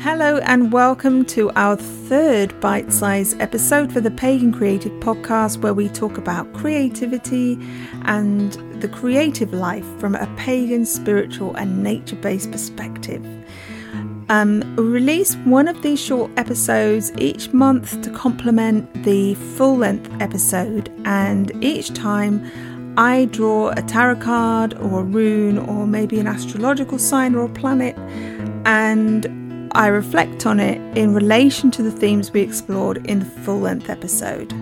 Hello, 0.00 0.36
and 0.38 0.72
welcome 0.72 1.24
to 1.24 1.50
our 1.52 1.74
third 1.74 2.60
bite 2.60 2.92
sized 2.92 3.40
episode 3.40 3.90
for 3.90 4.00
the 4.00 4.10
Pagan 4.10 4.52
Creative 4.52 4.92
Podcast, 5.00 5.62
where 5.62 5.72
we 5.72 5.88
talk 5.88 6.18
about 6.18 6.52
creativity 6.52 7.58
and 8.02 8.52
the 8.82 8.88
creative 8.88 9.54
life 9.54 9.86
from 9.98 10.14
a 10.14 10.26
pagan, 10.36 10.84
spiritual, 10.84 11.56
and 11.56 11.82
nature 11.82 12.14
based 12.16 12.52
perspective. 12.52 13.24
Um, 14.28 14.60
we 14.76 14.84
release 14.84 15.34
one 15.36 15.66
of 15.66 15.80
these 15.80 16.00
short 16.00 16.30
episodes 16.36 17.10
each 17.16 17.52
month 17.54 18.02
to 18.02 18.10
complement 18.10 19.02
the 19.02 19.34
full 19.34 19.78
length 19.78 20.10
episode, 20.20 20.92
and 21.06 21.52
each 21.64 21.94
time 21.94 22.44
I 22.98 23.24
draw 23.26 23.70
a 23.70 23.82
tarot 23.82 24.16
card 24.16 24.74
or 24.74 25.00
a 25.00 25.04
rune 25.04 25.58
or 25.58 25.86
maybe 25.86 26.20
an 26.20 26.26
astrological 26.26 26.98
sign 26.98 27.34
or 27.34 27.46
a 27.46 27.48
planet, 27.48 27.96
and 28.66 29.45
I 29.76 29.88
reflect 29.88 30.46
on 30.46 30.58
it 30.58 30.80
in 30.96 31.12
relation 31.12 31.70
to 31.72 31.82
the 31.82 31.90
themes 31.90 32.32
we 32.32 32.40
explored 32.40 33.06
in 33.06 33.18
the 33.18 33.26
full 33.26 33.60
length 33.60 33.90
episode. 33.90 34.54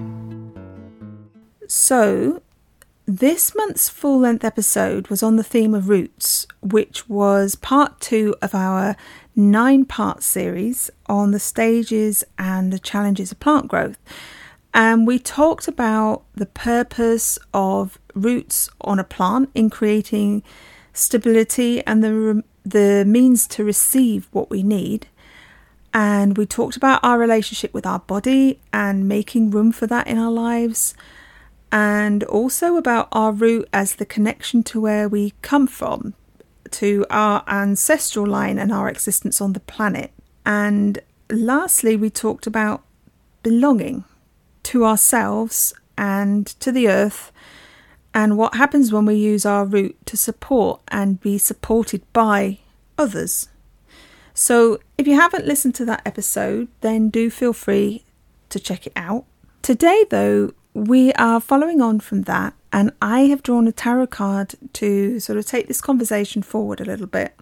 So, 1.69 2.43
this 3.07 3.55
month's 3.55 3.89
full 3.89 4.19
length 4.19 4.45
episode 4.45 5.07
was 5.07 5.23
on 5.23 5.37
the 5.37 5.45
theme 5.45 5.73
of 5.73 5.89
roots, 5.89 6.49
which 6.63 7.09
was 7.09 7.55
part 7.55 8.01
two 8.01 8.35
of 8.43 8.57
our 8.57 8.97
nine 9.37 9.85
part 9.85 10.25
series 10.25 10.91
on 11.07 11.31
the 11.31 11.39
stages 11.39 12.25
and 12.37 12.73
the 12.73 12.81
challenges 12.81 13.31
of 13.31 13.39
plant 13.39 13.69
growth. 13.69 13.99
And 14.75 15.07
we 15.07 15.21
talked 15.21 15.69
about 15.69 16.25
the 16.35 16.47
purpose 16.47 17.39
of 17.55 18.01
roots 18.17 18.69
on 18.81 18.99
a 18.99 19.05
plant 19.05 19.51
in 19.55 19.71
creating 19.71 20.43
stability 20.93 21.87
and 21.87 22.03
the, 22.03 22.43
the 22.65 23.05
means 23.07 23.47
to 23.49 23.65
receive 23.65 24.29
what 24.33 24.51
we 24.51 24.63
need. 24.63 25.07
And 25.93 26.37
we 26.37 26.47
talked 26.47 26.77
about 26.77 27.01
our 27.05 27.19
relationship 27.19 27.73
with 27.73 27.87
our 27.87 28.01
body 28.01 28.61
and 28.73 29.09
making 29.09 29.51
room 29.51 29.71
for 29.71 29.87
that 29.87 30.07
in 30.09 30.19
our 30.19 30.31
lives. 30.31 30.95
And 31.71 32.25
also 32.25 32.77
about 32.77 33.09
our 33.13 33.33
root 33.33 33.69
as 33.73 33.97
the 33.97 34.07
connection 34.07 34.63
to 34.65 34.81
where 34.81 35.09
we 35.09 35.35
come 35.43 35.67
from, 35.67 36.15
to 36.73 37.05
our 37.11 37.45
ancestral 37.47 38.27
line 38.27 38.59
and 38.59 38.73
our 38.73 38.89
existence 38.89 39.41
on 39.41 39.53
the 39.53 39.61
planet. 39.61 40.13
And 40.47 40.99
lastly, 41.31 41.97
we 41.97 42.11
talked 42.11 42.47
about 42.47 42.83
belonging 43.43 44.05
to 44.65 44.85
ourselves 44.85 45.75
and 45.97 46.47
to 46.47 46.73
the 46.73 46.89
earth, 46.89 47.31
and 48.15 48.39
what 48.39 48.55
happens 48.55 48.93
when 48.93 49.05
we 49.05 49.17
use 49.17 49.45
our 49.45 49.67
root 49.67 49.97
to 50.07 50.17
support 50.17 50.81
and 50.89 51.21
be 51.21 51.37
supported 51.37 52.01
by 52.13 52.59
others. 52.97 53.49
So, 54.33 54.79
if 54.97 55.07
you 55.07 55.15
haven't 55.17 55.47
listened 55.47 55.75
to 55.77 55.85
that 55.87 56.03
episode, 56.07 56.69
then 56.81 57.11
do 57.11 57.29
feel 57.29 57.53
free 57.53 58.05
to 58.51 58.61
check 58.61 58.87
it 58.87 58.93
out. 58.95 59.25
Today, 59.63 60.05
though, 60.11 60.53
we 60.73 61.13
are 61.15 61.41
following 61.41 61.81
on 61.81 62.01
from 62.01 62.23
that, 62.23 62.55
and 62.73 62.93
I 63.03 63.23
have 63.23 63.43
drawn 63.43 63.69
a 63.69 63.73
tarot 63.73 64.09
card 64.09 64.55
to 64.75 65.21
sort 65.21 65.39
of 65.39 65.47
take 65.47 65.69
this 65.69 65.81
conversation 65.81 66.43
forward 66.43 66.81
a 66.81 66.85
little 66.85 67.07
bit. 67.07 67.35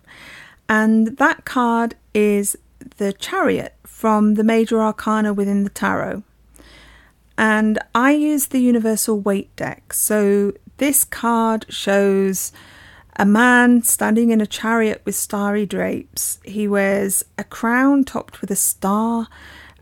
And 0.68 1.18
that 1.18 1.44
card 1.44 1.96
is 2.14 2.56
the 2.96 3.12
Chariot 3.12 3.74
from 3.84 4.34
the 4.34 4.44
Major 4.44 4.82
Arcana 4.82 5.32
within 5.32 5.64
the 5.64 5.70
Tarot 5.70 6.22
and 7.42 7.76
I 7.92 8.12
use 8.12 8.46
the 8.46 8.60
Universal 8.60 9.18
Waite 9.18 9.54
deck. 9.56 9.92
So 9.94 10.52
this 10.76 11.02
card 11.02 11.66
shows 11.68 12.52
a 13.16 13.26
man 13.26 13.82
standing 13.82 14.30
in 14.30 14.40
a 14.40 14.46
chariot 14.46 15.02
with 15.04 15.16
starry 15.16 15.66
drapes. 15.66 16.38
He 16.44 16.68
wears 16.68 17.24
a 17.36 17.42
crown 17.42 18.04
topped 18.04 18.40
with 18.40 18.52
a 18.52 18.56
star, 18.56 19.26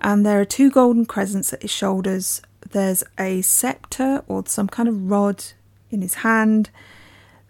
and 0.01 0.25
there 0.25 0.41
are 0.41 0.47
two 0.47 0.71
golden 0.71 1.05
crescents 1.05 1.53
at 1.53 1.61
his 1.61 1.71
shoulders. 1.71 2.41
There's 2.71 3.05
a 3.19 3.43
scepter 3.43 4.25
or 4.27 4.43
some 4.47 4.69
kind 4.69 4.89
of 4.89 5.11
rod 5.11 5.45
in 5.91 6.01
his 6.01 6.15
hand. 6.15 6.71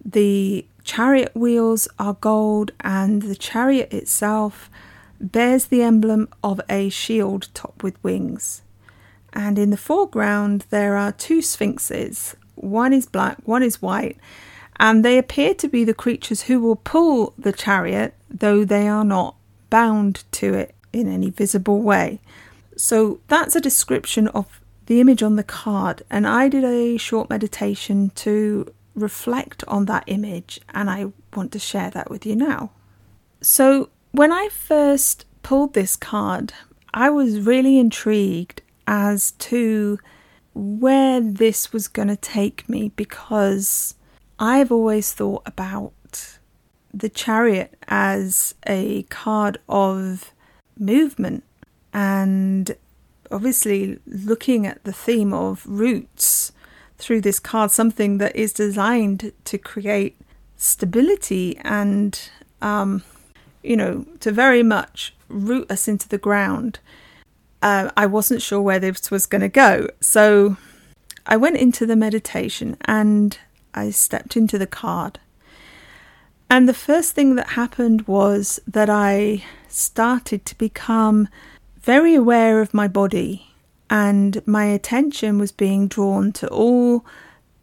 The 0.04 0.66
chariot 0.82 1.36
wheels 1.36 1.86
are 2.00 2.14
gold, 2.14 2.72
and 2.80 3.22
the 3.22 3.36
chariot 3.36 3.92
itself 3.92 4.68
bears 5.20 5.66
the 5.66 5.82
emblem 5.82 6.28
of 6.42 6.60
a 6.68 6.88
shield 6.88 7.46
topped 7.54 7.84
with 7.84 8.02
wings 8.02 8.62
and 9.32 9.58
in 9.58 9.70
the 9.70 9.76
foreground 9.76 10.64
there 10.70 10.96
are 10.96 11.12
two 11.12 11.42
sphinxes. 11.42 12.36
One 12.54 12.92
is 12.92 13.06
black, 13.06 13.38
one 13.44 13.62
is 13.62 13.80
white, 13.80 14.18
and 14.78 15.04
they 15.04 15.18
appear 15.18 15.54
to 15.54 15.68
be 15.68 15.84
the 15.84 15.94
creatures 15.94 16.42
who 16.42 16.60
will 16.60 16.76
pull 16.76 17.34
the 17.38 17.52
chariot, 17.52 18.14
though 18.28 18.64
they 18.64 18.88
are 18.88 19.04
not 19.04 19.36
bound 19.68 20.24
to 20.32 20.54
it 20.54 20.74
in 20.92 21.08
any 21.08 21.30
visible 21.30 21.80
way. 21.80 22.20
So 22.76 23.20
that's 23.28 23.54
a 23.54 23.60
description 23.60 24.28
of 24.28 24.60
the 24.86 25.00
image 25.00 25.22
on 25.22 25.36
the 25.36 25.44
card, 25.44 26.02
and 26.10 26.26
I 26.26 26.48
did 26.48 26.64
a 26.64 26.96
short 26.96 27.30
meditation 27.30 28.10
to 28.16 28.72
reflect 28.94 29.62
on 29.68 29.84
that 29.84 30.04
image, 30.06 30.60
and 30.74 30.90
I 30.90 31.12
want 31.34 31.52
to 31.52 31.58
share 31.58 31.90
that 31.90 32.10
with 32.10 32.26
you 32.26 32.34
now. 32.34 32.70
So, 33.40 33.88
when 34.12 34.32
I 34.32 34.48
first 34.48 35.24
pulled 35.42 35.74
this 35.74 35.94
card, 35.94 36.52
I 36.92 37.08
was 37.08 37.40
really 37.40 37.78
intrigued 37.78 38.62
as 38.90 39.30
to 39.38 39.96
where 40.52 41.20
this 41.20 41.72
was 41.72 41.86
going 41.86 42.08
to 42.08 42.16
take 42.16 42.68
me 42.68 42.90
because 42.96 43.94
I've 44.40 44.72
always 44.72 45.12
thought 45.12 45.42
about 45.46 45.92
the 46.92 47.08
chariot 47.08 47.76
as 47.86 48.56
a 48.66 49.04
card 49.04 49.58
of 49.68 50.32
movement 50.76 51.44
and 51.94 52.76
obviously 53.30 54.00
looking 54.08 54.66
at 54.66 54.82
the 54.82 54.92
theme 54.92 55.32
of 55.32 55.64
roots 55.66 56.50
through 56.98 57.20
this 57.20 57.38
card, 57.38 57.70
something 57.70 58.18
that 58.18 58.34
is 58.34 58.52
designed 58.52 59.32
to 59.44 59.56
create 59.56 60.16
stability 60.56 61.56
and, 61.58 62.28
um, 62.60 63.04
you 63.62 63.76
know, 63.76 64.04
to 64.18 64.32
very 64.32 64.64
much 64.64 65.14
root 65.28 65.70
us 65.70 65.86
into 65.86 66.08
the 66.08 66.18
ground 66.18 66.80
uh, 67.62 67.90
I 67.96 68.06
wasn't 68.06 68.42
sure 68.42 68.60
where 68.60 68.78
this 68.78 69.10
was 69.10 69.26
going 69.26 69.42
to 69.42 69.48
go. 69.48 69.88
So 70.00 70.56
I 71.26 71.36
went 71.36 71.56
into 71.58 71.86
the 71.86 71.96
meditation 71.96 72.76
and 72.84 73.38
I 73.74 73.90
stepped 73.90 74.36
into 74.36 74.58
the 74.58 74.66
card. 74.66 75.18
And 76.48 76.68
the 76.68 76.74
first 76.74 77.12
thing 77.12 77.36
that 77.36 77.50
happened 77.50 78.08
was 78.08 78.58
that 78.66 78.90
I 78.90 79.44
started 79.68 80.44
to 80.46 80.58
become 80.58 81.28
very 81.80 82.14
aware 82.14 82.60
of 82.60 82.74
my 82.74 82.88
body, 82.88 83.46
and 83.88 84.42
my 84.46 84.64
attention 84.64 85.38
was 85.38 85.52
being 85.52 85.86
drawn 85.86 86.32
to 86.32 86.48
all 86.48 87.04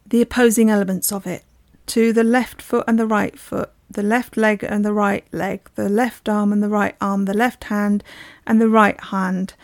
the 0.06 0.22
opposing 0.22 0.70
elements 0.70 1.12
of 1.12 1.26
it 1.26 1.44
to 1.86 2.12
the 2.12 2.24
left 2.24 2.60
foot 2.62 2.84
and 2.88 2.98
the 2.98 3.06
right 3.06 3.38
foot, 3.38 3.70
the 3.90 4.02
left 4.02 4.36
leg 4.36 4.62
and 4.62 4.84
the 4.84 4.92
right 4.92 5.24
leg, 5.32 5.68
the 5.74 5.88
left 5.88 6.28
arm 6.28 6.52
and 6.52 6.62
the 6.62 6.68
right 6.68 6.96
arm, 7.00 7.24
the 7.26 7.34
left 7.34 7.64
hand 7.64 8.02
and 8.46 8.60
the 8.60 8.68
right 8.68 9.00
hand, 9.04 9.54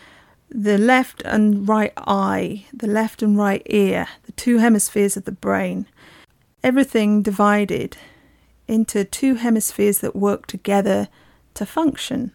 the 0.55 0.77
left 0.77 1.21
and 1.25 1.67
right 1.67 1.91
eye, 1.97 2.65
the 2.71 2.87
left 2.87 3.21
and 3.21 3.37
right 3.37 3.61
ear, 3.65 4.07
the 4.23 4.31
two 4.31 4.59
hemispheres 4.59 5.17
of 5.17 5.25
the 5.25 5.33
brain, 5.33 5.85
everything 6.63 7.21
divided 7.21 7.97
into 8.65 9.03
two 9.03 9.35
hemispheres 9.35 9.99
that 9.99 10.15
work 10.15 10.47
together 10.47 11.09
to 11.55 11.65
function. 11.65 12.31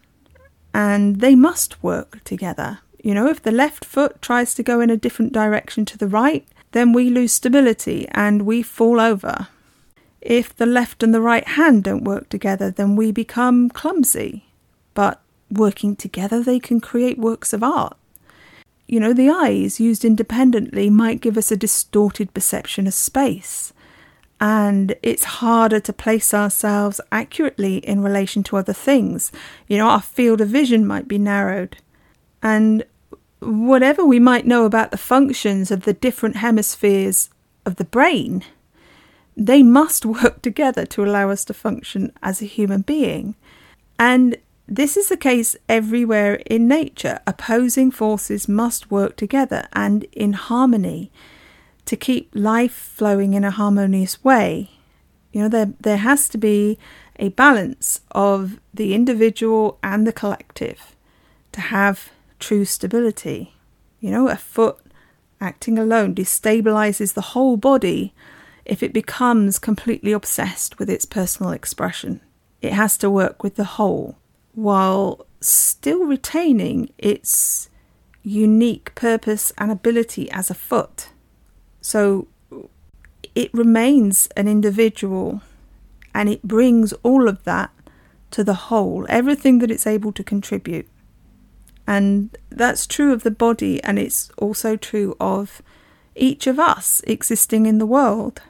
And 0.71 1.19
they 1.19 1.33
must 1.33 1.81
work 1.81 2.23
together. 2.23 2.79
You 3.03 3.15
know, 3.15 3.27
if 3.27 3.41
the 3.41 3.51
left 3.51 3.83
foot 3.83 4.21
tries 4.21 4.53
to 4.53 4.63
go 4.63 4.79
in 4.79 4.91
a 4.91 4.97
different 4.97 5.33
direction 5.33 5.83
to 5.85 5.97
the 5.97 6.07
right, 6.07 6.47
then 6.73 6.93
we 6.93 7.09
lose 7.09 7.33
stability 7.33 8.07
and 8.11 8.43
we 8.43 8.61
fall 8.61 8.99
over. 8.99 9.47
If 10.21 10.55
the 10.55 10.67
left 10.67 11.01
and 11.01 11.11
the 11.11 11.21
right 11.21 11.47
hand 11.47 11.83
don't 11.83 12.03
work 12.03 12.29
together, 12.29 12.69
then 12.69 12.95
we 12.95 13.11
become 13.11 13.71
clumsy. 13.71 14.45
But 14.93 15.19
working 15.49 15.95
together, 15.95 16.43
they 16.43 16.59
can 16.59 16.79
create 16.79 17.17
works 17.17 17.51
of 17.51 17.63
art. 17.63 17.97
You 18.91 18.99
know, 18.99 19.13
the 19.13 19.29
eyes 19.29 19.79
used 19.79 20.03
independently 20.03 20.89
might 20.89 21.21
give 21.21 21.37
us 21.37 21.49
a 21.49 21.55
distorted 21.55 22.33
perception 22.33 22.87
of 22.87 22.93
space, 22.93 23.71
and 24.41 24.97
it's 25.01 25.39
harder 25.39 25.79
to 25.79 25.93
place 25.93 26.33
ourselves 26.33 26.99
accurately 27.09 27.77
in 27.77 28.03
relation 28.03 28.43
to 28.43 28.57
other 28.57 28.73
things. 28.73 29.31
You 29.69 29.77
know, 29.77 29.87
our 29.87 30.01
field 30.01 30.41
of 30.41 30.49
vision 30.49 30.85
might 30.85 31.07
be 31.07 31.17
narrowed. 31.17 31.77
And 32.43 32.83
whatever 33.39 34.03
we 34.03 34.19
might 34.19 34.45
know 34.45 34.65
about 34.65 34.91
the 34.91 34.97
functions 34.97 35.71
of 35.71 35.83
the 35.83 35.93
different 35.93 36.35
hemispheres 36.35 37.29
of 37.65 37.77
the 37.77 37.85
brain, 37.85 38.43
they 39.37 39.63
must 39.63 40.05
work 40.21 40.41
together 40.41 40.85
to 40.87 41.05
allow 41.05 41.29
us 41.29 41.45
to 41.45 41.53
function 41.53 42.11
as 42.21 42.41
a 42.41 42.45
human 42.45 42.81
being. 42.81 43.35
And 43.97 44.35
this 44.71 44.95
is 44.95 45.09
the 45.09 45.17
case 45.17 45.57
everywhere 45.67 46.35
in 46.45 46.65
nature. 46.65 47.19
Opposing 47.27 47.91
forces 47.91 48.47
must 48.47 48.89
work 48.89 49.17
together 49.17 49.67
and 49.73 50.05
in 50.13 50.31
harmony 50.31 51.11
to 51.83 51.97
keep 51.97 52.31
life 52.33 52.71
flowing 52.71 53.33
in 53.33 53.43
a 53.43 53.51
harmonious 53.51 54.23
way. 54.23 54.71
You 55.33 55.41
know, 55.41 55.49
there, 55.49 55.73
there 55.81 55.97
has 55.97 56.29
to 56.29 56.37
be 56.37 56.77
a 57.17 57.29
balance 57.29 57.99
of 58.11 58.61
the 58.73 58.93
individual 58.93 59.77
and 59.83 60.07
the 60.07 60.13
collective 60.13 60.95
to 61.51 61.59
have 61.59 62.09
true 62.39 62.63
stability. 62.63 63.55
You 63.99 64.11
know, 64.11 64.29
a 64.29 64.37
foot 64.37 64.79
acting 65.41 65.77
alone 65.77 66.15
destabilizes 66.15 67.13
the 67.13 67.33
whole 67.33 67.57
body 67.57 68.13
if 68.63 68.81
it 68.81 68.93
becomes 68.93 69.59
completely 69.59 70.13
obsessed 70.13 70.79
with 70.79 70.89
its 70.89 71.03
personal 71.03 71.51
expression. 71.51 72.21
It 72.61 72.71
has 72.71 72.97
to 72.99 73.09
work 73.09 73.43
with 73.43 73.55
the 73.55 73.65
whole 73.65 74.15
while 74.53 75.25
still 75.39 76.05
retaining 76.05 76.89
its 76.97 77.69
unique 78.23 78.93
purpose 78.95 79.51
and 79.57 79.71
ability 79.71 80.29
as 80.31 80.49
a 80.49 80.55
foot. 80.55 81.09
So 81.81 82.27
it 83.33 83.53
remains 83.53 84.27
an 84.35 84.47
individual 84.47 85.41
and 86.13 86.29
it 86.29 86.43
brings 86.43 86.93
all 87.03 87.27
of 87.27 87.43
that 87.45 87.71
to 88.31 88.43
the 88.43 88.53
whole, 88.53 89.05
everything 89.09 89.59
that 89.59 89.71
it's 89.71 89.87
able 89.87 90.11
to 90.13 90.23
contribute. 90.23 90.87
And 91.87 92.37
that's 92.49 92.87
true 92.87 93.11
of 93.11 93.23
the 93.23 93.31
body, 93.31 93.83
and 93.83 93.97
it's 93.99 94.31
also 94.37 94.77
true 94.77 95.15
of 95.19 95.61
each 96.15 96.47
of 96.47 96.59
us 96.59 97.01
existing 97.07 97.65
in 97.65 97.79
the 97.79 97.85
world. 97.85 98.41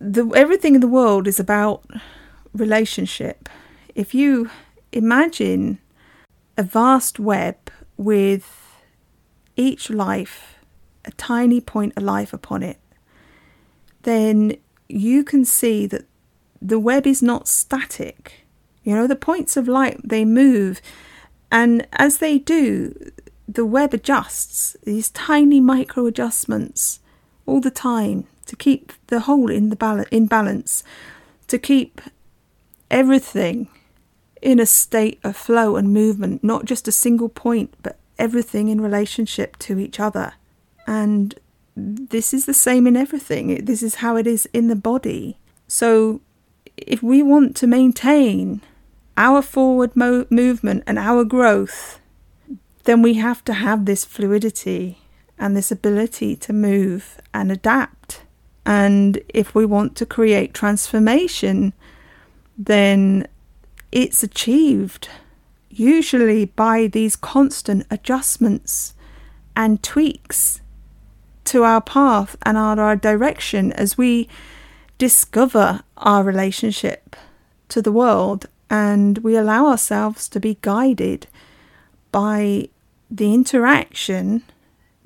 The, 0.00 0.26
everything 0.34 0.74
in 0.74 0.80
the 0.80 0.88
world 0.88 1.28
is 1.28 1.38
about 1.38 1.84
relationship. 2.54 3.48
If 3.94 4.14
you 4.14 4.50
imagine 4.92 5.78
a 6.56 6.62
vast 6.62 7.18
web 7.18 7.56
with 7.96 8.82
each 9.56 9.90
life, 9.90 10.58
a 11.04 11.10
tiny 11.12 11.60
point 11.60 11.92
of 11.96 12.02
life 12.02 12.32
upon 12.32 12.62
it, 12.62 12.78
then 14.02 14.56
you 14.88 15.24
can 15.24 15.44
see 15.44 15.86
that 15.86 16.04
the 16.60 16.78
web 16.78 17.06
is 17.06 17.22
not 17.22 17.48
static. 17.48 18.46
You 18.84 18.94
know, 18.94 19.06
the 19.06 19.16
points 19.16 19.56
of 19.56 19.66
light, 19.66 20.00
they 20.04 20.24
move, 20.24 20.80
and 21.50 21.86
as 21.92 22.18
they 22.18 22.38
do, 22.38 23.12
the 23.48 23.66
web 23.66 23.94
adjusts, 23.94 24.76
these 24.84 25.10
tiny 25.10 25.60
micro 25.60 26.06
adjustments 26.06 27.00
all 27.46 27.60
the 27.60 27.70
time 27.70 28.26
to 28.46 28.56
keep 28.56 28.92
the 29.08 29.20
whole 29.20 29.50
in 29.50 29.70
the 29.70 29.76
bal- 29.76 30.04
in 30.10 30.26
balance, 30.26 30.84
to 31.48 31.58
keep 31.58 32.00
everything 32.90 33.68
in 34.42 34.60
a 34.60 34.66
state 34.66 35.18
of 35.24 35.36
flow 35.36 35.76
and 35.76 35.92
movement, 35.92 36.44
not 36.44 36.64
just 36.64 36.88
a 36.88 36.92
single 36.92 37.28
point, 37.28 37.74
but 37.82 37.98
everything 38.18 38.68
in 38.68 38.80
relationship 38.80 39.56
to 39.58 39.78
each 39.78 39.98
other. 39.98 40.34
And 40.86 41.34
this 41.76 42.32
is 42.32 42.46
the 42.46 42.54
same 42.54 42.86
in 42.86 42.96
everything. 42.96 43.64
This 43.64 43.82
is 43.82 43.96
how 43.96 44.16
it 44.16 44.26
is 44.26 44.46
in 44.52 44.68
the 44.68 44.76
body. 44.76 45.38
So, 45.68 46.20
if 46.76 47.02
we 47.02 47.22
want 47.22 47.56
to 47.56 47.66
maintain 47.66 48.60
our 49.16 49.42
forward 49.42 49.96
mo- 49.96 50.26
movement 50.30 50.84
and 50.86 50.98
our 50.98 51.24
growth, 51.24 52.00
then 52.84 53.02
we 53.02 53.14
have 53.14 53.44
to 53.44 53.54
have 53.54 53.84
this 53.84 54.04
fluidity 54.04 54.98
and 55.38 55.56
this 55.56 55.70
ability 55.70 56.36
to 56.36 56.52
move 56.52 57.20
and 57.34 57.50
adapt. 57.50 58.22
And 58.64 59.20
if 59.28 59.54
we 59.54 59.66
want 59.66 59.96
to 59.96 60.06
create 60.06 60.54
transformation, 60.54 61.72
then 62.56 63.26
it's 63.92 64.22
achieved 64.22 65.08
usually 65.68 66.44
by 66.44 66.86
these 66.86 67.16
constant 67.16 67.86
adjustments 67.90 68.94
and 69.54 69.82
tweaks 69.82 70.60
to 71.44 71.64
our 71.64 71.80
path 71.80 72.36
and 72.42 72.56
our, 72.56 72.78
our 72.80 72.96
direction 72.96 73.72
as 73.72 73.96
we 73.96 74.28
discover 74.98 75.82
our 75.96 76.24
relationship 76.24 77.16
to 77.68 77.82
the 77.82 77.92
world 77.92 78.46
and 78.70 79.18
we 79.18 79.36
allow 79.36 79.66
ourselves 79.66 80.28
to 80.28 80.40
be 80.40 80.58
guided 80.62 81.26
by 82.10 82.68
the 83.10 83.32
interaction 83.32 84.42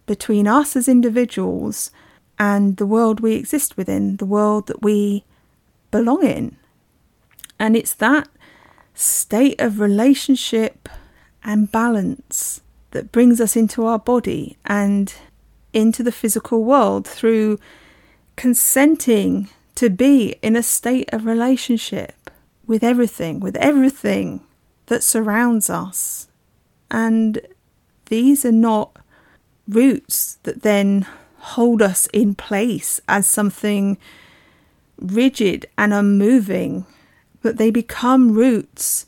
between 0.07 0.47
us 0.47 0.77
as 0.77 0.89
individuals 0.89 1.91
and 2.39 2.79
the 2.79 2.87
world 2.87 3.21
we 3.21 3.35
exist 3.35 3.77
within, 3.77 4.17
the 4.17 4.27
world 4.27 4.67
that 4.67 4.83
we 4.83 5.25
belong 5.91 6.25
in. 6.25 6.57
And 7.59 7.77
it's 7.77 7.95
that 7.95 8.29
state 9.01 9.59
of 9.61 9.81
relationship 9.81 10.89
and 11.43 11.73
balance 11.73 12.61
that 12.91 13.11
brings 13.11 13.41
us 13.41 13.57
into 13.57 13.87
our 13.87 13.99
body 13.99 14.59
and 14.67 15.15
into 15.73 16.03
the 16.03 16.13
physical 16.13 16.65
world 16.65 17.07
through 17.07 17.59
consenting 18.37 19.49
to 19.75 19.89
be 19.89 20.37
in 20.43 20.55
a 20.55 20.63
state 20.63 21.09
of 21.13 21.25
relationship 21.25 22.31
with 22.67 22.85
everything, 22.85 23.41
with 23.41 23.57
everything 23.57 24.41
that 24.87 25.03
surrounds 25.03 25.71
us. 25.71 26.29
And 26.91 27.41
these 28.07 28.45
are 28.45 28.53
not 28.53 28.97
roots 29.67 30.39
that 30.43 30.63
then 30.63 31.07
hold 31.39 31.81
us 31.81 32.07
in 32.13 32.35
place 32.35 33.01
as 33.09 33.27
something 33.27 33.97
rigid 34.99 35.67
and 35.79 35.95
unmoving, 35.95 36.85
but 37.43 37.57
they 37.57 37.71
become 37.71 38.33
roots 38.33 39.07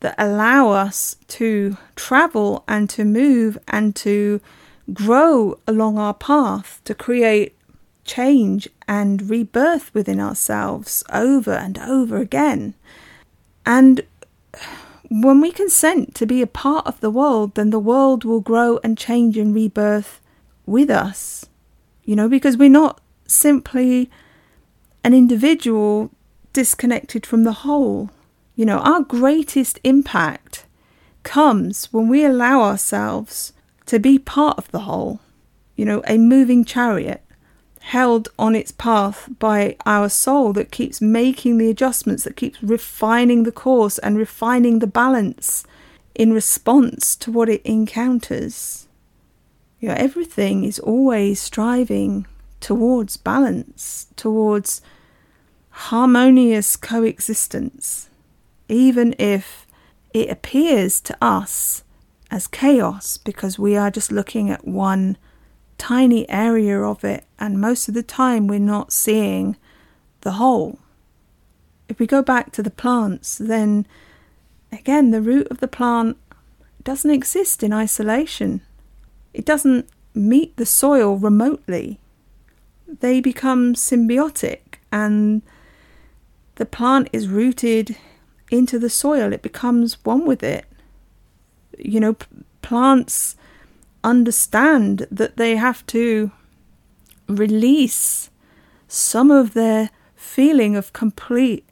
that 0.00 0.14
allow 0.18 0.70
us 0.70 1.16
to 1.28 1.76
travel 1.94 2.64
and 2.66 2.88
to 2.90 3.04
move 3.04 3.58
and 3.68 3.94
to 3.96 4.40
grow 4.92 5.58
along 5.66 5.98
our 5.98 6.14
path 6.14 6.80
to 6.84 6.94
create 6.94 7.54
change 8.04 8.68
and 8.88 9.30
rebirth 9.30 9.92
within 9.94 10.18
ourselves 10.18 11.04
over 11.12 11.52
and 11.52 11.78
over 11.78 12.16
again. 12.16 12.74
And 13.64 14.02
when 15.10 15.40
we 15.40 15.52
consent 15.52 16.14
to 16.16 16.26
be 16.26 16.42
a 16.42 16.46
part 16.46 16.86
of 16.86 17.00
the 17.00 17.10
world, 17.10 17.54
then 17.54 17.70
the 17.70 17.78
world 17.78 18.24
will 18.24 18.40
grow 18.40 18.80
and 18.82 18.96
change 18.96 19.36
and 19.36 19.54
rebirth 19.54 20.20
with 20.66 20.90
us. 20.90 21.46
You 22.04 22.16
know, 22.16 22.28
because 22.28 22.56
we're 22.56 22.68
not 22.68 23.00
simply 23.26 24.10
an 25.04 25.14
individual 25.14 26.10
disconnected 26.52 27.26
from 27.26 27.44
the 27.44 27.52
whole. 27.52 28.10
You 28.54 28.66
know, 28.66 28.78
our 28.78 29.02
greatest 29.02 29.78
impact 29.84 30.66
comes 31.22 31.86
when 31.92 32.08
we 32.08 32.24
allow 32.24 32.62
ourselves 32.62 33.52
to 33.86 33.98
be 33.98 34.18
part 34.18 34.58
of 34.58 34.70
the 34.70 34.80
whole. 34.80 35.20
You 35.76 35.84
know, 35.84 36.02
a 36.06 36.18
moving 36.18 36.64
chariot 36.64 37.22
held 37.80 38.28
on 38.38 38.54
its 38.54 38.70
path 38.70 39.28
by 39.38 39.76
our 39.86 40.08
soul 40.08 40.52
that 40.52 40.70
keeps 40.70 41.00
making 41.00 41.58
the 41.58 41.70
adjustments, 41.70 42.24
that 42.24 42.36
keeps 42.36 42.62
refining 42.62 43.44
the 43.44 43.52
course 43.52 43.98
and 43.98 44.18
refining 44.18 44.78
the 44.78 44.86
balance 44.86 45.64
in 46.14 46.32
response 46.32 47.16
to 47.16 47.32
what 47.32 47.48
it 47.48 47.62
encounters. 47.62 48.86
You 49.80 49.88
know, 49.88 49.94
everything 49.94 50.64
is 50.64 50.78
always 50.78 51.40
striving 51.40 52.26
towards 52.60 53.16
balance, 53.16 54.06
towards 54.16 54.82
harmonious 55.88 56.76
coexistence, 56.76 58.10
even 58.68 59.14
if 59.18 59.66
it 60.12 60.28
appears 60.28 61.00
to 61.00 61.16
us 61.22 61.84
as 62.30 62.46
chaos 62.46 63.16
because 63.16 63.58
we 63.58 63.76
are 63.76 63.90
just 63.90 64.12
looking 64.12 64.50
at 64.50 64.66
one 64.66 65.16
tiny 65.78 66.28
area 66.28 66.78
of 66.78 67.02
it, 67.02 67.24
and 67.38 67.58
most 67.58 67.88
of 67.88 67.94
the 67.94 68.02
time 68.02 68.46
we're 68.46 68.58
not 68.58 68.92
seeing 68.92 69.56
the 70.20 70.32
whole. 70.32 70.78
If 71.88 71.98
we 71.98 72.06
go 72.06 72.22
back 72.22 72.52
to 72.52 72.62
the 72.62 72.70
plants, 72.70 73.38
then 73.38 73.86
again, 74.70 75.10
the 75.10 75.22
root 75.22 75.48
of 75.50 75.60
the 75.60 75.66
plant 75.66 76.18
doesn't 76.84 77.10
exist 77.10 77.62
in 77.62 77.72
isolation, 77.72 78.60
it 79.32 79.46
doesn't 79.46 79.88
meet 80.14 80.56
the 80.58 80.66
soil 80.66 81.16
remotely. 81.16 81.98
They 82.86 83.20
become 83.20 83.74
symbiotic, 83.74 84.78
and 84.92 85.40
the 86.60 86.66
plant 86.66 87.08
is 87.10 87.26
rooted 87.26 87.96
into 88.50 88.78
the 88.78 88.90
soil, 88.90 89.32
it 89.32 89.40
becomes 89.40 90.04
one 90.04 90.26
with 90.26 90.42
it. 90.42 90.66
You 91.78 92.00
know, 92.00 92.16
plants 92.60 93.34
understand 94.04 95.06
that 95.10 95.38
they 95.38 95.56
have 95.56 95.86
to 95.86 96.30
release 97.26 98.28
some 98.88 99.30
of 99.30 99.54
their 99.54 99.88
feeling 100.14 100.76
of 100.76 100.92
complete 100.92 101.66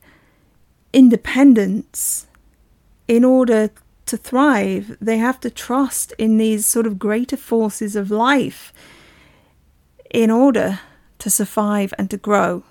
independence 0.95 2.26
in 3.07 3.26
order 3.26 3.68
to 4.07 4.16
thrive. 4.16 4.97
They 5.02 5.18
have 5.18 5.38
to 5.40 5.50
trust 5.50 6.14
in 6.16 6.38
these 6.38 6.64
sort 6.64 6.87
of 6.87 6.99
greater 6.99 7.37
forces 7.37 7.95
of 7.95 8.11
life 8.11 8.73
in 10.11 10.30
order 10.30 10.80
to 11.18 11.28
survive 11.28 11.92
and 11.99 12.09
to 12.09 12.16
grow. 12.16 12.62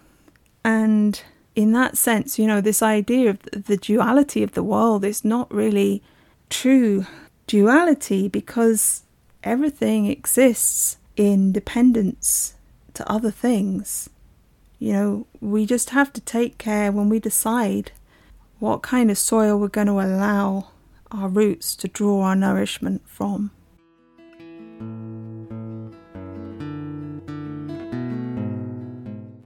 And 0.66 1.22
in 1.58 1.72
that 1.72 1.98
sense, 1.98 2.38
you 2.38 2.46
know, 2.46 2.62
this 2.62 2.84
idea 2.84 3.32
of 3.32 3.40
the 3.52 3.78
duality 3.78 4.44
of 4.44 4.52
the 4.52 4.62
world 4.62 5.04
is 5.04 5.26
not 5.26 5.52
really 5.52 6.04
true 6.52 7.08
duality 7.48 8.28
because 8.28 9.02
everything 9.44 10.06
exists 10.06 10.98
in 11.16 11.52
dependence 11.52 12.54
to 12.94 13.12
other 13.12 13.32
things. 13.32 14.08
You 14.78 14.94
know, 14.94 15.28
we 15.42 15.66
just 15.66 15.90
have 15.90 16.14
to 16.14 16.22
take 16.22 16.60
care 16.60 16.92
when 16.92 17.10
we 17.10 17.18
decide 17.18 17.92
what 18.60 18.84
kind 18.84 19.10
of 19.10 19.18
soil 19.18 19.58
we're 19.58 19.68
going 19.68 19.88
to 19.88 20.00
allow 20.00 20.68
our 21.10 21.28
roots 21.28 21.76
to 21.78 21.88
draw 21.88 22.22
our 22.22 22.36
nourishment 22.36 23.02
from. 23.10 23.50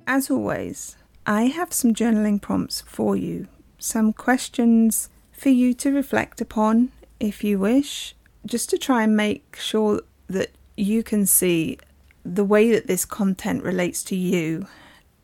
As 0.06 0.30
always, 0.30 0.98
I 1.26 1.44
have 1.44 1.72
some 1.72 1.94
journaling 1.94 2.42
prompts 2.42 2.82
for 2.82 3.16
you, 3.16 3.48
some 3.78 4.12
questions 4.12 5.10
for 5.32 5.50
you 5.50 5.74
to 5.76 5.92
reflect 5.92 6.42
upon 6.42 6.92
if 7.20 7.44
you 7.44 7.60
wish, 7.60 8.16
just 8.46 8.70
to 8.72 8.78
try 8.78 9.04
and 9.04 9.16
make 9.16 9.56
sure 9.56 10.02
that 10.28 10.52
you 10.76 11.04
can 11.04 11.26
see 11.26 11.78
the 12.24 12.44
way 12.44 12.72
that 12.72 12.88
this 12.88 13.06
content 13.06 13.64
relates 13.64 14.04
to 14.06 14.16
you 14.16 14.68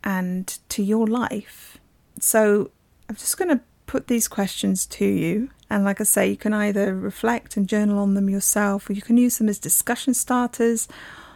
and 0.04 0.60
to 0.70 0.84
your 0.84 1.08
life. 1.08 1.78
So, 2.20 2.72
I'm 3.10 3.16
just 3.16 3.38
going 3.38 3.50
to 3.50 3.64
put 3.86 4.08
these 4.08 4.28
questions 4.28 4.86
to 4.86 5.06
you. 5.06 5.50
And 5.70 5.84
like 5.84 6.00
I 6.00 6.04
say, 6.04 6.30
you 6.30 6.38
can 6.38 6.54
either 6.54 6.96
reflect 6.96 7.58
and 7.58 7.68
journal 7.68 8.00
on 8.00 8.14
them 8.14 8.30
yourself, 8.30 8.90
or 8.90 8.94
you 8.94 9.02
can 9.02 9.18
use 9.18 9.38
them 9.38 9.50
as 9.50 9.60
discussion 9.60 10.14
starters 10.14 10.88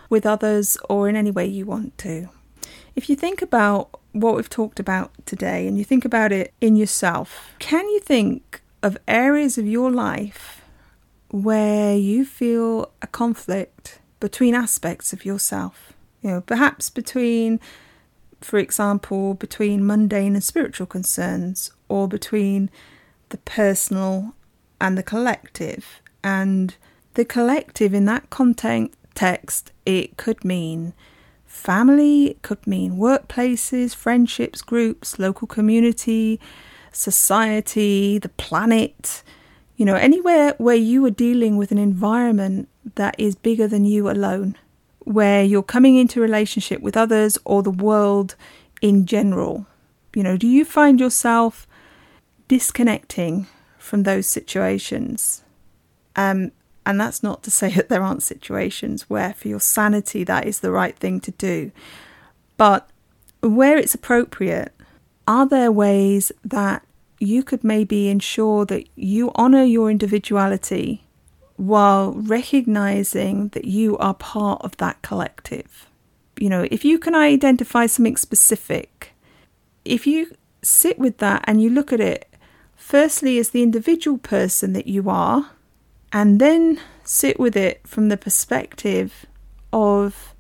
with 0.10 0.26
others, 0.26 0.78
or 0.90 1.10
in 1.10 1.16
any 1.16 1.32
way 1.32 1.46
you 1.46 1.66
want 1.66 1.98
to. 2.00 2.30
If 2.96 3.10
you 3.10 3.16
think 3.16 3.42
about 3.42 4.00
what 4.12 4.36
we've 4.36 4.50
talked 4.50 4.80
about 4.80 5.12
today 5.26 5.68
and 5.68 5.78
you 5.78 5.84
think 5.84 6.04
about 6.04 6.32
it 6.32 6.54
in 6.60 6.76
yourself, 6.76 7.54
can 7.60 7.88
you 7.90 8.00
think 8.00 8.62
of 8.84 8.98
areas 9.08 9.58
of 9.58 9.66
your 9.66 9.92
life 9.92 10.62
where 11.30 11.96
you 11.96 12.26
feel 12.26 12.92
a 13.02 13.08
conflict 13.08 14.00
between 14.20 14.54
aspects 14.54 15.14
of 15.14 15.24
yourself? 15.24 15.94
You 16.22 16.32
know, 16.32 16.42
perhaps 16.42 16.90
between, 16.90 17.60
for 18.42 18.60
example, 18.60 19.36
between 19.36 19.86
mundane 19.86 20.36
and 20.36 20.44
spiritual 20.44 20.88
concerns, 20.88 21.72
or 21.88 22.08
between 22.08 22.70
the 23.30 23.38
personal 23.38 24.36
and 24.80 24.98
the 24.98 25.04
collective. 25.04 26.02
And 26.24 26.76
the 27.14 27.26
collective 27.26 27.94
in 27.94 28.06
that 28.06 28.30
context, 28.30 29.72
it 29.86 30.18
could 30.18 30.44
mean 30.44 30.94
family, 31.52 32.38
could 32.42 32.66
mean 32.66 32.94
workplaces, 32.94 33.94
friendships, 33.94 34.62
groups, 34.62 35.20
local 35.20 35.48
community, 35.48 36.40
society, 36.94 38.18
the 38.18 38.30
planet, 38.30 39.22
you 39.76 39.86
know, 39.86 39.96
anywhere 39.96 40.56
where 40.58 40.76
you 40.76 41.06
are 41.06 41.12
dealing 41.12 41.58
with 41.58 41.72
an 41.72 41.78
environment 41.78 42.70
that 42.96 43.16
is 43.18 43.36
bigger 43.36 43.68
than 43.68 43.84
you 43.84 44.10
alone, 44.10 44.58
where 45.00 45.44
you're 45.44 45.62
coming 45.62 45.98
into 45.98 46.22
relationship 46.22 46.82
with 46.82 46.96
others 46.96 47.38
or 47.44 47.62
the 47.62 47.70
world 47.70 48.36
in 48.82 49.06
general. 49.06 49.68
You 50.16 50.24
know, 50.24 50.38
do 50.38 50.48
you 50.48 50.64
find 50.64 51.00
yourself 51.00 51.68
disconnecting 52.48 53.48
from 53.78 54.04
those 54.04 54.26
situations? 54.26 55.44
Um, 56.16 56.52
and 56.86 57.00
that's 57.00 57.24
not 57.24 57.44
to 57.44 57.52
say 57.52 57.70
that 57.76 57.90
there 57.90 58.04
aren't 58.04 58.24
situations 58.24 59.10
where, 59.10 59.34
for 59.34 59.48
your 59.48 59.60
sanity, 59.60 60.24
that 60.24 60.48
is 60.48 60.60
the 60.60 60.72
right 60.72 60.98
thing 60.98 61.20
to 61.22 61.32
do. 61.32 61.72
But 62.58 62.90
where 63.42 63.78
it's 63.78 63.96
appropriate, 63.96 64.74
are 65.28 65.48
there 65.48 65.72
ways 65.72 66.32
that 66.44 66.86
you 67.20 67.44
could 67.44 67.64
maybe 67.64 68.10
ensure 68.10 68.66
that 68.66 68.88
you 68.96 69.32
honour 69.34 69.64
your 69.64 69.92
individuality 69.92 71.04
while 71.58 72.14
recognizing 72.14 73.50
that 73.50 73.66
you 73.66 73.98
are 73.98 74.14
part 74.14 74.62
of 74.64 74.78
that 74.78 75.02
collective? 75.02 75.88
You 76.40 76.50
know, 76.50 76.68
if 76.72 76.84
you 76.84 76.98
can 76.98 77.14
identify 77.14 77.86
something 77.86 78.18
specific, 78.18 79.14
if 79.86 80.08
you 80.08 80.36
sit 80.64 80.98
with 80.98 81.18
that 81.18 81.44
and 81.46 81.62
you 81.62 81.70
look 81.70 81.92
at 81.92 82.00
it 82.00 82.28
firstly 82.76 83.38
as 83.38 83.50
the 83.50 83.64
individual 83.64 84.18
person 84.18 84.74
that 84.74 84.88
you 84.88 85.10
are 85.10 85.52
and 86.12 86.40
then 86.40 86.80
sit 87.04 87.40
with 87.40 87.56
it 87.56 87.82
from 87.88 88.10
the 88.10 88.18
perspective 88.18 89.26
of 89.72 90.36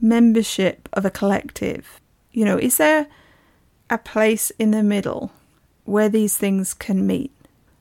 membership 0.00 0.88
of 0.92 1.04
a 1.04 1.10
collective. 1.10 2.00
You 2.32 2.44
know, 2.44 2.58
is 2.58 2.76
there 2.76 3.06
a 3.90 3.98
place 3.98 4.50
in 4.58 4.70
the 4.70 4.82
middle 4.82 5.32
where 5.84 6.08
these 6.08 6.36
things 6.36 6.74
can 6.74 7.06
meet, 7.06 7.32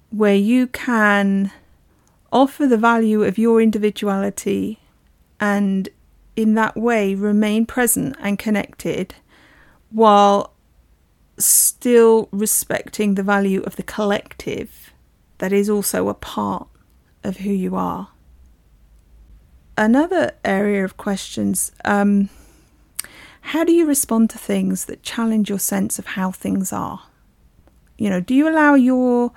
where 0.09 0.35
you 0.35 0.67
can 0.67 1.51
offer 2.31 2.67
the 2.67 2.77
value 2.77 3.23
of 3.23 3.37
your 3.37 3.61
individuality 3.61 4.79
and 5.39 5.89
in 6.35 6.55
that 6.55 6.75
way 6.75 7.15
remain 7.15 7.65
present 7.65 8.15
and 8.19 8.37
connected 8.37 9.15
while 9.89 10.53
still 11.37 12.27
respecting 12.31 13.15
the 13.15 13.23
value 13.23 13.61
of 13.61 13.75
the 13.75 13.83
collective 13.83 14.91
that 15.37 15.53
is 15.53 15.69
also 15.69 16.09
a 16.09 16.13
part 16.13 16.67
of 17.27 17.37
who 17.37 17.51
you 17.51 17.75
are. 17.75 18.09
Another 19.77 20.31
area 20.43 20.83
of 20.83 20.97
questions 20.97 21.71
um, 21.85 22.29
how 23.41 23.63
do 23.63 23.71
you 23.71 23.85
respond 23.85 24.29
to 24.31 24.37
things 24.37 24.85
that 24.85 25.03
challenge 25.03 25.47
your 25.49 25.59
sense 25.59 25.97
of 25.97 26.05
how 26.05 26.31
things 26.31 26.73
are? 26.73 27.03
You 27.97 28.09
know, 28.09 28.19
do 28.19 28.35
you 28.35 28.49
allow 28.49 28.73
your 28.73 29.31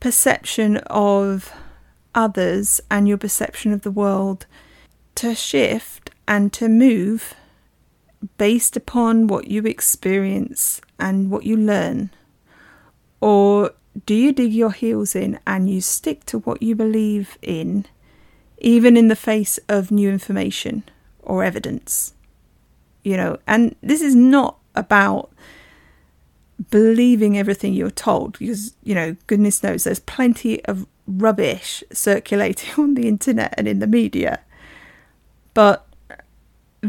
perception 0.00 0.78
of 0.88 1.52
others 2.16 2.80
and 2.90 3.06
your 3.06 3.18
perception 3.18 3.72
of 3.72 3.82
the 3.82 3.92
world 3.92 4.46
to 5.14 5.36
shift 5.36 6.10
and 6.26 6.52
to 6.54 6.68
move 6.68 7.34
based 8.38 8.76
upon 8.76 9.28
what 9.28 9.46
you 9.46 9.62
experience 9.66 10.80
and 10.98 11.30
what 11.30 11.44
you 11.44 11.56
learn? 11.56 12.10
Or 13.20 13.70
do 14.06 14.14
you 14.14 14.32
dig 14.32 14.52
your 14.52 14.72
heels 14.72 15.14
in 15.14 15.38
and 15.46 15.68
you 15.68 15.80
stick 15.80 16.24
to 16.26 16.38
what 16.38 16.62
you 16.62 16.74
believe 16.74 17.36
in, 17.42 17.86
even 18.58 18.96
in 18.96 19.08
the 19.08 19.16
face 19.16 19.58
of 19.68 19.90
new 19.90 20.10
information 20.10 20.82
or 21.22 21.44
evidence? 21.44 22.14
You 23.02 23.16
know, 23.16 23.38
and 23.46 23.76
this 23.82 24.00
is 24.00 24.14
not 24.14 24.56
about 24.74 25.30
believing 26.70 27.36
everything 27.36 27.74
you're 27.74 27.90
told 27.90 28.38
because, 28.38 28.74
you 28.82 28.94
know, 28.94 29.16
goodness 29.26 29.62
knows 29.62 29.84
there's 29.84 30.00
plenty 30.00 30.64
of 30.64 30.86
rubbish 31.06 31.82
circulating 31.92 32.72
on 32.82 32.94
the 32.94 33.08
internet 33.08 33.54
and 33.58 33.68
in 33.68 33.78
the 33.80 33.86
media. 33.86 34.40
But 35.54 35.86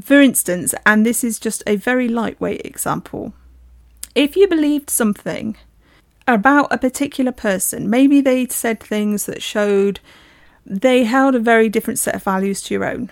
for 0.01 0.21
instance, 0.21 0.73
and 0.85 1.05
this 1.05 1.23
is 1.23 1.39
just 1.39 1.63
a 1.67 1.75
very 1.75 2.07
lightweight 2.07 2.65
example, 2.65 3.33
if 4.15 4.35
you 4.35 4.47
believed 4.47 4.89
something 4.89 5.57
about 6.27 6.71
a 6.71 6.77
particular 6.77 7.31
person. 7.31 7.89
Maybe 7.89 8.21
they 8.21 8.47
said 8.47 8.79
things 8.79 9.25
that 9.25 9.41
showed 9.41 9.99
they 10.65 11.03
held 11.03 11.35
a 11.35 11.39
very 11.39 11.69
different 11.69 11.99
set 11.99 12.15
of 12.15 12.23
values 12.23 12.61
to 12.63 12.73
your 12.73 12.85
own. 12.85 13.11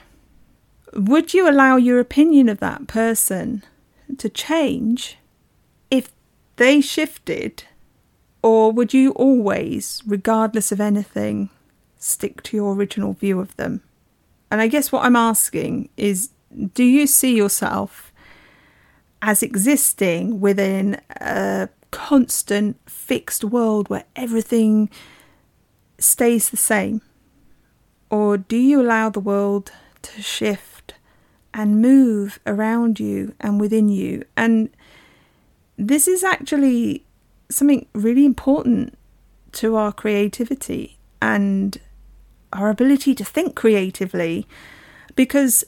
Would 0.93 1.33
you 1.33 1.49
allow 1.49 1.75
your 1.77 1.99
opinion 1.99 2.49
of 2.49 2.59
that 2.59 2.87
person 2.87 3.63
to 4.17 4.29
change 4.29 5.17
if 5.89 6.09
they 6.55 6.81
shifted? 6.81 7.63
Or 8.43 8.71
would 8.71 8.93
you 8.93 9.11
always, 9.11 10.01
regardless 10.05 10.71
of 10.71 10.81
anything, 10.81 11.49
stick 11.97 12.41
to 12.43 12.57
your 12.57 12.73
original 12.73 13.13
view 13.13 13.39
of 13.39 13.55
them? 13.57 13.81
And 14.49 14.61
I 14.61 14.67
guess 14.67 14.91
what 14.91 15.05
I'm 15.05 15.15
asking 15.15 15.89
is 15.95 16.29
do 16.73 16.83
you 16.83 17.07
see 17.07 17.35
yourself 17.35 18.11
as 19.21 19.43
existing 19.43 20.41
within 20.41 20.99
a 21.09 21.69
constant 21.91 22.77
fixed 22.89 23.43
world 23.43 23.89
where 23.89 24.05
everything 24.15 24.89
stays 25.97 26.49
the 26.49 26.57
same? 26.57 27.01
Or 28.09 28.37
do 28.37 28.57
you 28.57 28.81
allow 28.81 29.09
the 29.09 29.19
world 29.19 29.71
to 30.01 30.21
shift 30.21 30.95
and 31.53 31.81
move 31.81 32.39
around 32.45 32.99
you 32.99 33.35
and 33.39 33.59
within 33.59 33.89
you? 33.89 34.23
And 34.35 34.69
this 35.77 36.07
is 36.07 36.23
actually 36.23 37.05
something 37.49 37.87
really 37.93 38.25
important 38.25 38.97
to 39.53 39.75
our 39.75 39.91
creativity 39.91 40.97
and 41.21 41.79
our 42.53 42.69
ability 42.69 43.15
to 43.15 43.25
think 43.25 43.55
creatively 43.55 44.47
because 45.15 45.63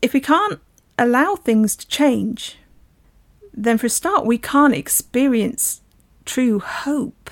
if 0.00 0.12
we 0.12 0.20
can't 0.20 0.60
allow 0.98 1.36
things 1.36 1.76
to 1.76 1.86
change, 1.88 2.58
then 3.54 3.78
for 3.78 3.86
a 3.86 3.90
start, 3.90 4.24
we 4.24 4.38
can't 4.38 4.74
experience 4.74 5.80
true 6.24 6.58
hope. 6.58 7.30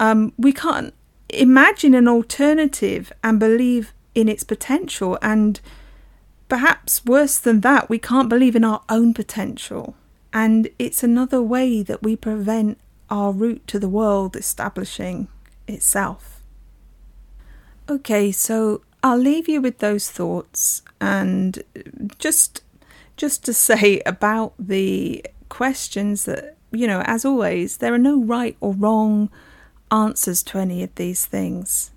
Um, 0.00 0.32
we 0.36 0.52
can't 0.52 0.92
imagine 1.28 1.94
an 1.94 2.08
alternative 2.08 3.12
and 3.22 3.38
believe 3.38 3.92
in 4.14 4.28
its 4.28 4.44
potential. 4.44 5.18
And 5.22 5.60
perhaps 6.48 7.04
worse 7.04 7.38
than 7.38 7.60
that, 7.60 7.88
we 7.88 7.98
can't 7.98 8.28
believe 8.28 8.56
in 8.56 8.64
our 8.64 8.82
own 8.88 9.14
potential. 9.14 9.94
And 10.32 10.68
it's 10.78 11.02
another 11.02 11.42
way 11.42 11.82
that 11.82 12.02
we 12.02 12.16
prevent 12.16 12.78
our 13.08 13.32
root 13.32 13.66
to 13.68 13.78
the 13.78 13.88
world 13.88 14.34
establishing 14.34 15.28
itself. 15.68 16.42
Okay, 17.88 18.32
so 18.32 18.82
I'll 19.02 19.18
leave 19.18 19.48
you 19.48 19.60
with 19.60 19.78
those 19.78 20.10
thoughts 20.10 20.82
and 21.00 21.62
just 22.18 22.63
just 23.16 23.44
to 23.44 23.52
say 23.52 24.00
about 24.04 24.54
the 24.58 25.24
questions 25.48 26.24
that, 26.24 26.56
you 26.72 26.86
know, 26.86 27.02
as 27.06 27.24
always, 27.24 27.78
there 27.78 27.94
are 27.94 27.98
no 27.98 28.20
right 28.22 28.56
or 28.60 28.72
wrong 28.72 29.30
answers 29.90 30.42
to 30.42 30.58
any 30.58 30.82
of 30.82 30.94
these 30.96 31.24
things. 31.24 31.90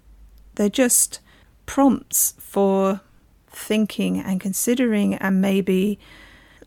They're 0.56 0.70
just 0.70 1.20
prompts 1.66 2.36
for 2.38 3.02
thinking 3.48 4.20
and 4.20 4.40
considering 4.40 5.16
and 5.16 5.42
maybe 5.42 6.00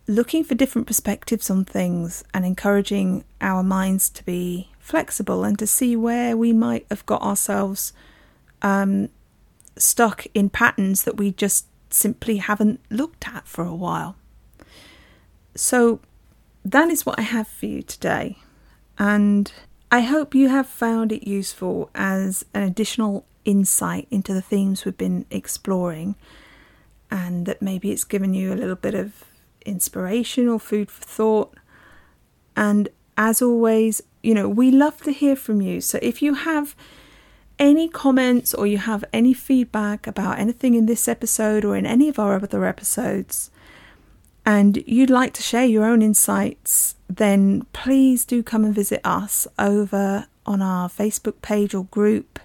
looking 0.06 0.42
for 0.42 0.54
different 0.54 0.86
perspectives 0.86 1.50
on 1.50 1.64
things 1.64 2.24
and 2.34 2.44
encouraging 2.44 3.24
our 3.40 3.62
minds 3.62 4.10
to 4.10 4.24
be 4.24 4.70
flexible 4.78 5.44
and 5.44 5.58
to 5.58 5.66
see 5.66 5.94
where 5.94 6.36
we 6.36 6.52
might 6.52 6.84
have 6.90 7.06
got 7.06 7.22
ourselves 7.22 7.92
um, 8.62 9.08
stuck 9.76 10.26
in 10.34 10.50
patterns 10.50 11.04
that 11.04 11.16
we 11.16 11.30
just 11.30 11.66
simply 11.90 12.38
haven't 12.38 12.80
looked 12.90 13.28
at 13.28 13.46
for 13.46 13.64
a 13.64 13.74
while. 13.74 14.16
So, 15.54 16.00
that 16.64 16.90
is 16.90 17.06
what 17.06 17.18
I 17.18 17.22
have 17.22 17.48
for 17.48 17.66
you 17.66 17.82
today. 17.82 18.38
And 18.98 19.52
I 19.90 20.00
hope 20.00 20.34
you 20.34 20.48
have 20.48 20.66
found 20.66 21.10
it 21.10 21.26
useful 21.26 21.90
as 21.94 22.44
an 22.54 22.62
additional 22.62 23.24
insight 23.44 24.06
into 24.10 24.32
the 24.34 24.42
themes 24.42 24.84
we've 24.84 24.96
been 24.96 25.26
exploring, 25.30 26.14
and 27.10 27.46
that 27.46 27.62
maybe 27.62 27.90
it's 27.90 28.04
given 28.04 28.34
you 28.34 28.52
a 28.52 28.54
little 28.54 28.76
bit 28.76 28.94
of 28.94 29.24
inspiration 29.66 30.48
or 30.48 30.60
food 30.60 30.90
for 30.90 31.04
thought. 31.04 31.54
And 32.56 32.88
as 33.16 33.42
always, 33.42 34.02
you 34.22 34.34
know, 34.34 34.48
we 34.48 34.70
love 34.70 35.02
to 35.02 35.12
hear 35.12 35.36
from 35.36 35.60
you. 35.60 35.80
So 35.80 35.98
if 36.02 36.22
you 36.22 36.34
have 36.34 36.76
any 37.58 37.88
comments 37.88 38.54
or 38.54 38.66
you 38.66 38.78
have 38.78 39.04
any 39.12 39.34
feedback 39.34 40.06
about 40.06 40.38
anything 40.38 40.74
in 40.74 40.86
this 40.86 41.08
episode 41.08 41.64
or 41.64 41.76
in 41.76 41.86
any 41.86 42.08
of 42.08 42.18
our 42.18 42.34
other 42.34 42.64
episodes, 42.64 43.50
and 44.50 44.82
you'd 44.84 45.10
like 45.10 45.32
to 45.34 45.42
share 45.42 45.64
your 45.64 45.84
own 45.84 46.02
insights, 46.02 46.96
then 47.08 47.64
please 47.72 48.24
do 48.24 48.42
come 48.42 48.64
and 48.64 48.74
visit 48.74 49.00
us 49.04 49.46
over 49.60 50.26
on 50.44 50.60
our 50.60 50.88
Facebook 50.88 51.40
page 51.40 51.72
or 51.72 51.84
group. 51.84 52.40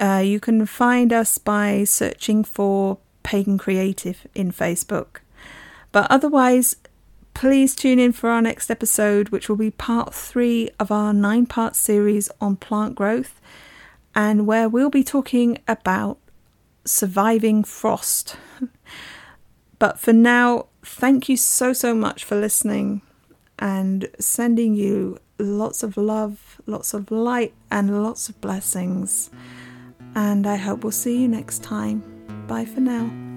Uh, 0.00 0.22
you 0.24 0.40
can 0.40 0.64
find 0.64 1.12
us 1.12 1.36
by 1.36 1.84
searching 1.84 2.42
for 2.42 2.96
Pagan 3.22 3.58
Creative 3.58 4.26
in 4.34 4.52
Facebook. 4.52 5.18
But 5.92 6.10
otherwise, 6.10 6.76
please 7.34 7.76
tune 7.76 7.98
in 7.98 8.12
for 8.12 8.30
our 8.30 8.40
next 8.40 8.70
episode, 8.70 9.28
which 9.28 9.50
will 9.50 9.56
be 9.56 9.72
part 9.72 10.14
three 10.14 10.70
of 10.80 10.90
our 10.90 11.12
nine 11.12 11.44
part 11.44 11.76
series 11.76 12.30
on 12.40 12.56
plant 12.56 12.94
growth, 12.94 13.38
and 14.14 14.46
where 14.46 14.66
we'll 14.66 14.88
be 14.88 15.04
talking 15.04 15.58
about 15.68 16.16
surviving 16.86 17.64
frost. 17.64 18.38
but 19.78 20.00
for 20.00 20.14
now, 20.14 20.68
thank 20.82 21.28
you 21.28 21.36
so, 21.36 21.72
so 21.72 21.94
much 21.94 22.24
for 22.24 22.36
listening 22.36 23.02
and 23.58 24.08
sending 24.18 24.74
you 24.74 25.18
lots 25.38 25.82
of 25.82 25.96
love, 25.96 26.60
lots 26.66 26.94
of 26.94 27.10
light, 27.10 27.54
and 27.70 28.02
lots 28.02 28.28
of 28.28 28.40
blessings. 28.40 29.30
And 30.14 30.46
I 30.46 30.56
hope 30.56 30.82
we'll 30.82 30.92
see 30.92 31.20
you 31.20 31.28
next 31.28 31.62
time. 31.62 32.02
Bye 32.46 32.64
for 32.64 32.80
now. 32.80 33.29